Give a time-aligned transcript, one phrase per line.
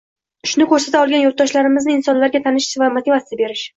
[0.51, 3.69] Shuni koʻrsata olgan yurtdoshlarimizni insonlarga tanitish va motivatsiya berish.